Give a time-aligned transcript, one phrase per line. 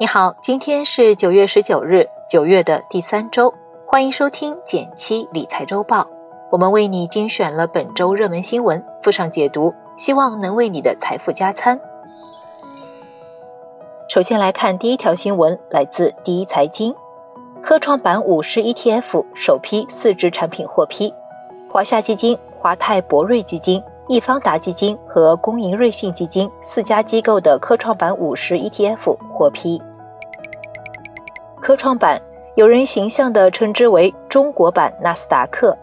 [0.00, 3.54] 你好，今天是九月十九日，九月的第三周，
[3.86, 6.04] 欢迎收听减七理财周报。
[6.50, 11.80] 我们为你精选了本周热门新闻，附上解读，希望能为你的财富加餐。
[14.08, 16.92] 首先来看第一条新闻，来自第一财经，
[17.62, 21.14] 科创板五十 ETF 首批四只产品获批，
[21.70, 23.80] 华夏基金、华泰博瑞基金。
[24.06, 29.80] 易方达基金和工银瑞信基金四家机构的科创板五十 ETF 获批。
[31.58, 32.20] 科创板
[32.54, 35.74] 有人形象地称之为“中国版纳斯达克”，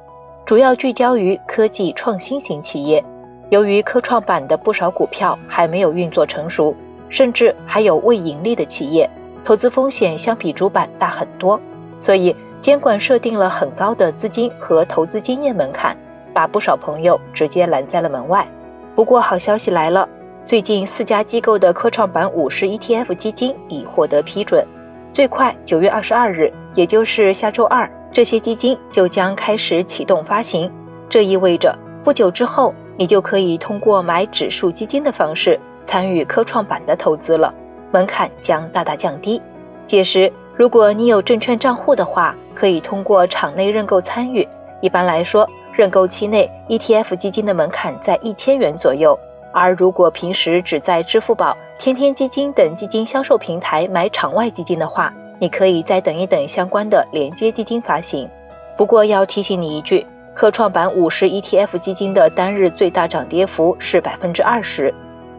[0.46, 3.04] 主要聚焦于科技创新型企业。
[3.50, 6.76] 由于科创板的不少股票还没有运作成熟，
[7.10, 9.10] 甚至还有未盈利的企业，
[9.44, 11.60] 投资风险相比主板大很多，
[11.98, 15.98] 所以监管设定了很高的资金和投资经验门槛。
[16.34, 18.48] 把不少朋友直接拦在了门外。
[18.96, 20.08] 不过好消息来了，
[20.44, 24.66] 最近四家机构的科创板五十 ETF 基金已获得批准，
[25.14, 30.72] 最快九月二十二日，也就是下周二，这些基金就将开始启动发行。
[31.10, 37.54] 这意味着不久之后，你就可以通过买指数基金的方式参与科创板的投资了，
[37.92, 39.42] 门槛将大大降低。
[39.86, 44.48] 届时，如果你有证券账户的话，可以通过场内认购参与。
[44.82, 49.18] 一般来说，认购期内，ETF 基金的门槛在一千元左右。
[49.54, 58.30] 而如果平时只在支付宝、天天基金等基金销售平台买场外基金的话，你可以再等一等相关的连接基金发行。
[58.78, 64.94] 不过要提醒你一句，科创板五十 ETF 基金的单日最大涨跌幅是百分之二十，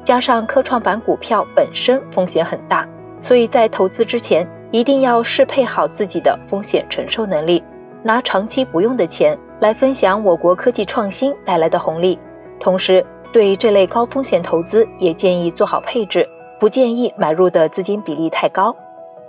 [0.04, 2.86] 加上科创板股票本身风险很大，
[3.18, 7.64] 所以在投资之前一定要适配好自己的风险承受能力，
[8.02, 9.38] 拿长期不用的钱。
[9.62, 12.18] 来分享我国科技创新带来的红利，
[12.58, 18.74] 同时对这类高风险投资也建议做好配置，不建议买入的资金比例太高。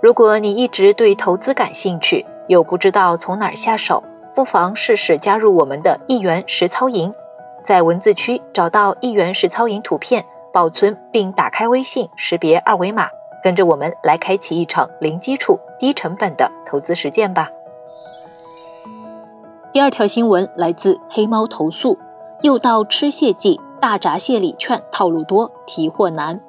[0.02, 4.02] 如果你一直对投资感兴趣，又不知道从哪儿下手，
[4.34, 7.14] 不妨试试加入我们的一元实操营，
[7.62, 13.06] 在文字区找到一元实操营图片，保存并打开微信，识别二维码，
[13.40, 17.48] 跟着我们来开启一场零基础、低成本的投资实践吧。
[19.74, 21.98] 第二条新闻来自黑猫投诉，
[22.42, 26.40] 又到吃蟹季，大闸蟹礼券套路多，提货难。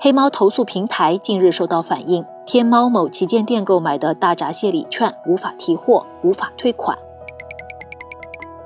[0.00, 6.96] 黑猫投诉平台近日收到反映，天猫某旗舰店购买的大闸蟹礼券无法提货，无法退款。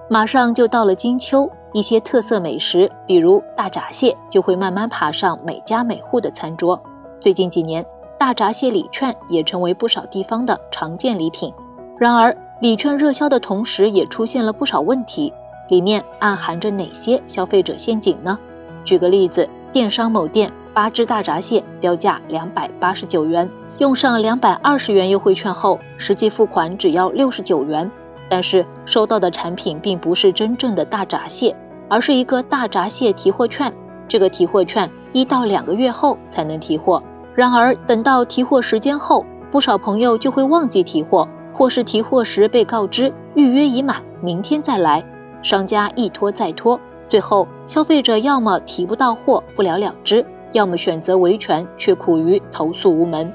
[0.08, 6.80] 马上就到了金秋，一些特色美食，比如大闸蟹，就会慢慢爬上每家每户的餐桌。
[7.18, 7.84] 最近几年，
[8.16, 11.52] 大闸蟹礼券也成为不少地方的常见礼品。
[11.98, 15.30] 然而，礼券热销的同时，也出现了不少问题，
[15.68, 18.38] 里面暗含着哪些消费者陷阱呢？
[18.82, 23.46] 举个例子，电商某店八只大闸蟹标价两百八十九元，
[23.76, 27.90] 用上两百二十元优惠券后，实际付款只要六十九元，
[28.26, 31.54] 但是收到的产品并不是真正的大闸蟹，
[31.90, 33.70] 而是一个大闸蟹提货券。
[34.08, 37.02] 这个提货券一到两个月后才能提货，
[37.34, 41.28] 然而等到提货时间后，不少朋友就会忘记提货。
[41.56, 45.02] 或是提货时被告知预约已满，明天再来，
[45.40, 46.78] 商家一拖再拖，
[47.08, 53.32] 最后消费者要么提不到货不了了之，要么选择维权却苦于投诉无门。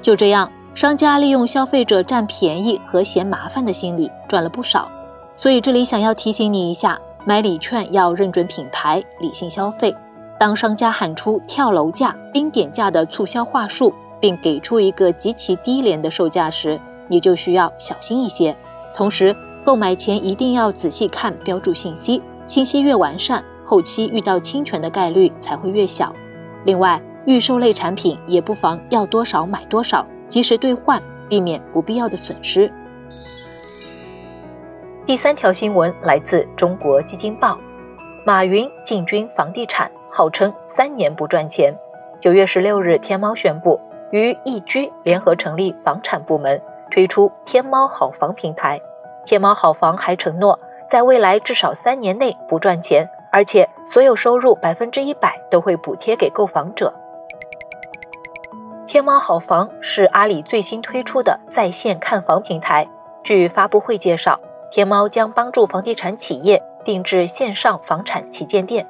[0.00, 4.90] 就这样，商家利用消费者占便宜和嫌麻烦的心理赚了不少。
[5.36, 9.94] 所以这里想要提醒你一下，买礼券要认准品牌，理性消费。
[10.38, 18.56] 当商家喊出跳楼价、冰点价的促销话术，并给出一个极其低廉的售价时，你就需要小心一些，
[18.94, 19.34] 同时
[19.64, 26.14] 购买前一定要仔细看标注信息，信息越完善，后期遇到侵权的概率才会越小。
[26.64, 32.70] 另外，预售类产品也不妨要多少买多少，及时兑换，避免不必要的损失。
[35.06, 37.58] 第三条新闻来自中国基金报，
[38.24, 41.74] 马云进军房地产，号称三年不赚钱。
[42.20, 43.78] 九月十六日，天猫宣布
[44.12, 46.60] 与易居联合成立房产部门。
[46.94, 48.80] 推出天猫好房平台，
[49.26, 50.56] 天猫好房还承诺
[50.88, 56.94] 在未来至少三年内不赚钱，而且所有收入百分之一百都会补贴给购房者。
[58.86, 62.86] 天猫好房是阿里最新推出的在线看房平台。
[63.24, 64.38] 据发布会介绍，
[64.70, 68.86] 天猫将帮助房地产企业定制线上房产旗舰店，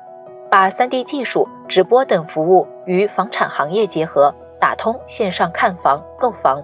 [0.50, 6.62] 把 3D 技术、直播等服务与房产行业结合，打通线上看房、购房。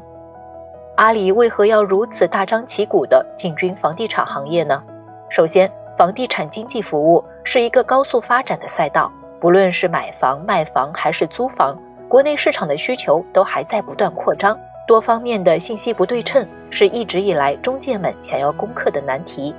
[1.00, 4.82] 阿里为何要如此大张旗鼓地进军房地产行业呢？
[5.30, 9.10] 首先，房地产经纪服务是一个高速发展的赛道，
[9.40, 11.74] 不论是买房、卖房还是租房，
[12.06, 14.54] 国内市场的需求都还在不断扩张，
[14.86, 19.54] 多方面的信息不对称是一直以来中介们想要攻克的难题。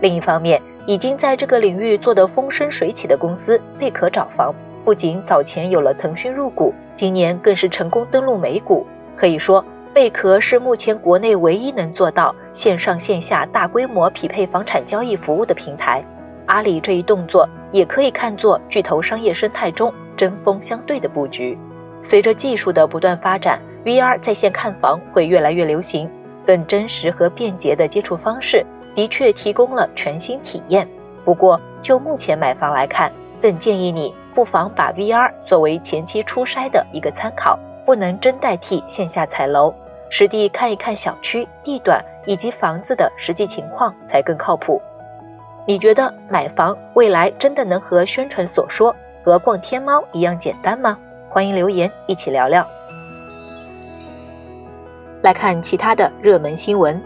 [0.00, 4.54] 另一方面，已经在这个领域做得风生水起的公司贝壳找房，
[4.84, 8.86] 不仅早前有了腾讯入股，今年更是成功登陆美股。
[9.14, 16.02] 可以说，贝壳是目前国内唯一能做到线上线下大规模匹配房产交易服务的平台。
[16.46, 21.58] 阿里这一动作也可以看作巨头商业生态中针锋相对的布局。
[22.00, 26.10] 随着技术的不断发展，VR 在线看房会越来越流行，
[26.46, 28.64] 更真实和便捷的接触方式。
[28.94, 30.86] 的确提供了全新体验，
[31.24, 39.72] 不过就目前买房来看，更建议你不妨把 VR 作为前期初筛的一个参考，不能真代替线下踩楼，
[40.14, 44.78] 实地看一看小区、地段以及房子的实际情况才更靠谱。
[45.66, 48.94] 你觉得买房未来真的能和宣传所说
[49.24, 50.98] 和逛天猫一样简单吗？
[51.30, 52.62] 欢迎留言一起聊聊。
[55.22, 57.02] 来看其他的热门新闻。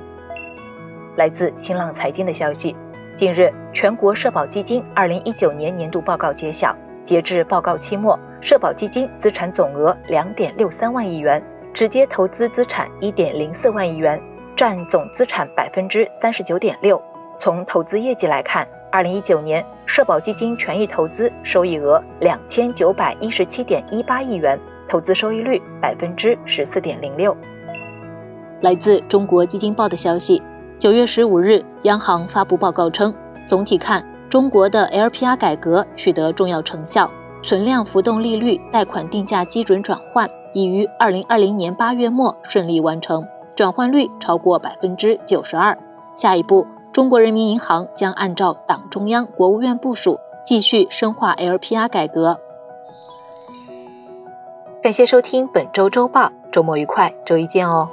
[1.15, 2.77] 来自新浪财经的消息，
[3.15, 6.75] 近日，全国社保基金二零一九年年度报告揭晓，
[7.05, 11.41] 截至报告期末，社保基金资产总额两点六三万亿元，
[11.77, 14.19] 直接投资资产一点零四万亿元，
[14.57, 16.99] 占总资产百分之三十九点六。
[17.37, 24.59] 从投资业绩来看，二零一九年社保基金权益投资收益额两千九百一十七点一八亿元，
[24.89, 27.37] 投资收益率百分之十四点零六。
[28.63, 30.43] 来自中国基金报的消息。
[30.79, 33.15] 九月十五日，央行发布报告称，
[33.47, 37.11] 总体看，中国的 LPR 改革取得重要成效，
[37.43, 40.27] 存量浮动利率贷款定价基准转换
[40.57, 45.77] 已于二零二零年八月末顺利完成，转换率超过百分之九十二。
[46.15, 52.41] 下一步，中国人民银行将按照党中央、国务院部署，继续深化 LPR 改革。
[54.83, 57.91] 感谢收听本周周报，周末愉快，周一见哦。